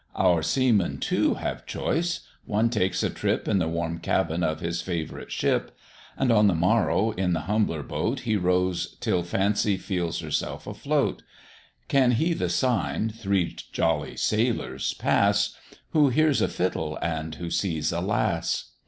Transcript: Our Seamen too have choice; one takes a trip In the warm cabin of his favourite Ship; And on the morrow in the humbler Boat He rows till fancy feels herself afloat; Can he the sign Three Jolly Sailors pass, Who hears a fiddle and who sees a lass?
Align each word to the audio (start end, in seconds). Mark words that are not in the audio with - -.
Our 0.15 0.41
Seamen 0.41 0.97
too 0.97 1.35
have 1.35 1.67
choice; 1.67 2.21
one 2.45 2.71
takes 2.71 3.03
a 3.03 3.09
trip 3.11 3.47
In 3.47 3.59
the 3.59 3.67
warm 3.67 3.99
cabin 3.99 4.41
of 4.41 4.59
his 4.59 4.81
favourite 4.81 5.31
Ship; 5.31 5.77
And 6.17 6.31
on 6.31 6.47
the 6.47 6.55
morrow 6.55 7.11
in 7.11 7.33
the 7.33 7.41
humbler 7.41 7.83
Boat 7.83 8.21
He 8.21 8.35
rows 8.35 8.95
till 8.99 9.21
fancy 9.21 9.77
feels 9.77 10.21
herself 10.21 10.65
afloat; 10.65 11.21
Can 11.87 12.13
he 12.13 12.33
the 12.33 12.49
sign 12.49 13.11
Three 13.11 13.55
Jolly 13.73 14.17
Sailors 14.17 14.95
pass, 14.95 15.55
Who 15.91 16.09
hears 16.09 16.41
a 16.41 16.47
fiddle 16.47 16.97
and 16.99 17.35
who 17.35 17.51
sees 17.51 17.91
a 17.91 18.01
lass? 18.01 18.71